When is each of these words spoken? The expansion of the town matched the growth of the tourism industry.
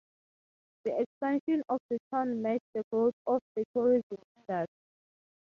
The 0.83 0.99
expansion 0.99 1.61
of 1.69 1.79
the 1.91 1.99
town 2.11 2.41
matched 2.41 2.65
the 2.73 2.83
growth 2.91 3.13
of 3.27 3.39
the 3.55 3.63
tourism 3.71 4.17
industry. 4.37 4.65